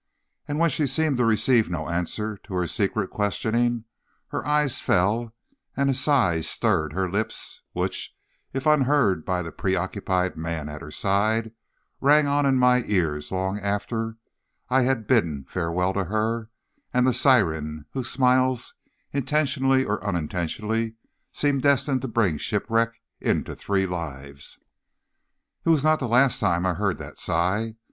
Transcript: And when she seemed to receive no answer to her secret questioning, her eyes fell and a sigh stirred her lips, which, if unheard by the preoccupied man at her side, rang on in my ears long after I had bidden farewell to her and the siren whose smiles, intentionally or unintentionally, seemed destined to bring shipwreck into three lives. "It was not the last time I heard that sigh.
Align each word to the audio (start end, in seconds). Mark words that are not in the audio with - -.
And 0.47 0.57
when 0.57 0.71
she 0.71 0.87
seemed 0.87 1.17
to 1.17 1.25
receive 1.25 1.69
no 1.69 1.87
answer 1.87 2.35
to 2.37 2.55
her 2.55 2.65
secret 2.65 3.11
questioning, 3.11 3.83
her 4.29 4.43
eyes 4.43 4.81
fell 4.81 5.35
and 5.77 5.91
a 5.91 5.93
sigh 5.93 6.41
stirred 6.41 6.93
her 6.93 7.07
lips, 7.07 7.61
which, 7.73 8.15
if 8.51 8.65
unheard 8.65 9.23
by 9.25 9.43
the 9.43 9.51
preoccupied 9.51 10.35
man 10.35 10.69
at 10.69 10.81
her 10.81 10.89
side, 10.89 11.51
rang 11.99 12.25
on 12.25 12.47
in 12.47 12.55
my 12.55 12.81
ears 12.85 13.31
long 13.31 13.59
after 13.59 14.17
I 14.69 14.81
had 14.81 15.05
bidden 15.05 15.45
farewell 15.47 15.93
to 15.93 16.05
her 16.05 16.49
and 16.91 17.05
the 17.05 17.13
siren 17.13 17.85
whose 17.91 18.09
smiles, 18.09 18.73
intentionally 19.13 19.85
or 19.85 20.03
unintentionally, 20.03 20.95
seemed 21.31 21.61
destined 21.61 22.01
to 22.01 22.07
bring 22.07 22.39
shipwreck 22.39 23.03
into 23.19 23.53
three 23.55 23.85
lives. 23.85 24.59
"It 25.63 25.69
was 25.69 25.83
not 25.83 25.99
the 25.99 26.07
last 26.07 26.39
time 26.39 26.65
I 26.65 26.73
heard 26.73 26.97
that 26.97 27.19
sigh. 27.19 27.75